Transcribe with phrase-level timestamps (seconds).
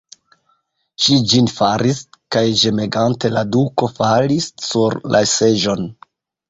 [1.03, 2.01] Ŝi ĝin faris,
[2.37, 5.89] kaj ĝemegante la duko falis sur la seĝon.